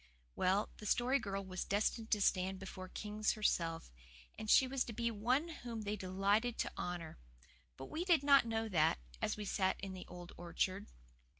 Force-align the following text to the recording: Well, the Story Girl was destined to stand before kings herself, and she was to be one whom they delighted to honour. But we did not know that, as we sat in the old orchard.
Well, 0.35 0.69
the 0.77 0.87
Story 0.87 1.19
Girl 1.19 1.45
was 1.45 1.63
destined 1.63 2.09
to 2.09 2.21
stand 2.21 2.57
before 2.57 2.89
kings 2.89 3.33
herself, 3.33 3.91
and 4.35 4.49
she 4.49 4.65
was 4.65 4.83
to 4.85 4.93
be 4.93 5.11
one 5.11 5.49
whom 5.49 5.81
they 5.83 5.95
delighted 5.95 6.57
to 6.57 6.71
honour. 6.75 7.19
But 7.77 7.85
we 7.85 8.03
did 8.03 8.23
not 8.23 8.47
know 8.47 8.67
that, 8.67 8.97
as 9.21 9.37
we 9.37 9.45
sat 9.45 9.79
in 9.79 9.93
the 9.93 10.07
old 10.07 10.31
orchard. 10.37 10.87